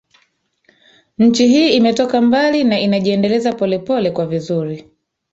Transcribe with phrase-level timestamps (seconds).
[1.17, 4.87] Nchi hii imetoka mbali na inajiendeleza polepole kwa vizuri